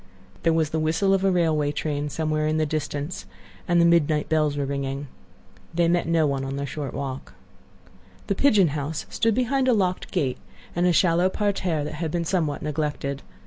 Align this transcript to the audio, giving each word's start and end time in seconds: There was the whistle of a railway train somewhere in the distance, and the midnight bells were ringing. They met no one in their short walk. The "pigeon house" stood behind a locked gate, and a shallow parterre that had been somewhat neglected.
There 0.41 0.51
was 0.51 0.71
the 0.71 0.79
whistle 0.79 1.13
of 1.13 1.23
a 1.23 1.29
railway 1.29 1.71
train 1.71 2.09
somewhere 2.09 2.47
in 2.47 2.57
the 2.57 2.65
distance, 2.65 3.27
and 3.67 3.79
the 3.79 3.85
midnight 3.85 4.29
bells 4.29 4.57
were 4.57 4.65
ringing. 4.65 5.05
They 5.75 5.87
met 5.87 6.07
no 6.07 6.25
one 6.25 6.43
in 6.43 6.55
their 6.55 6.65
short 6.65 6.95
walk. 6.95 7.35
The 8.25 8.33
"pigeon 8.33 8.69
house" 8.69 9.05
stood 9.11 9.35
behind 9.35 9.67
a 9.67 9.73
locked 9.73 10.09
gate, 10.09 10.39
and 10.75 10.87
a 10.87 10.91
shallow 10.91 11.29
parterre 11.29 11.83
that 11.83 11.93
had 12.01 12.09
been 12.09 12.25
somewhat 12.25 12.63
neglected. 12.63 13.21